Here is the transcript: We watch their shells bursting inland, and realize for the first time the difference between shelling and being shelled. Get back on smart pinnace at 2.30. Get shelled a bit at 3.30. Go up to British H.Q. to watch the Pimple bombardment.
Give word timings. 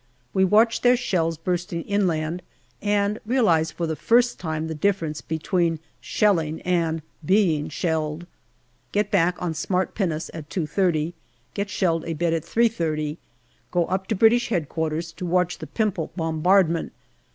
We 0.33 0.43
watch 0.43 0.81
their 0.81 0.97
shells 0.97 1.37
bursting 1.37 1.83
inland, 1.83 2.41
and 2.81 3.19
realize 3.23 3.69
for 3.71 3.85
the 3.85 3.95
first 3.95 4.39
time 4.39 4.65
the 4.65 4.73
difference 4.73 5.21
between 5.21 5.77
shelling 5.99 6.59
and 6.63 7.03
being 7.23 7.69
shelled. 7.69 8.25
Get 8.93 9.11
back 9.11 9.39
on 9.39 9.53
smart 9.53 9.93
pinnace 9.93 10.31
at 10.33 10.49
2.30. 10.49 11.13
Get 11.53 11.69
shelled 11.69 12.03
a 12.05 12.13
bit 12.15 12.33
at 12.33 12.41
3.30. 12.41 13.17
Go 13.69 13.85
up 13.85 14.07
to 14.07 14.15
British 14.15 14.51
H.Q. 14.51 15.03
to 15.17 15.25
watch 15.27 15.59
the 15.59 15.67
Pimple 15.67 16.11
bombardment. 16.15 16.93